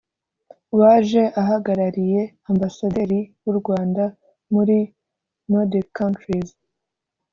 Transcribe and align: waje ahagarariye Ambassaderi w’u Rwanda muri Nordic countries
waje 0.79 1.21
ahagarariye 1.41 2.21
Ambassaderi 2.51 3.19
w’u 3.43 3.53
Rwanda 3.59 4.03
muri 4.53 4.77
Nordic 5.51 5.85
countries 5.99 6.49